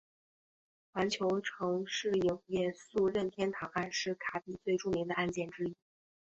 [0.93, 5.75] 环球城市影业诉任天堂案是卡比最著名的案件之一。